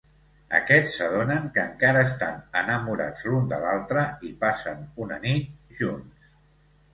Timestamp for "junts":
5.83-6.35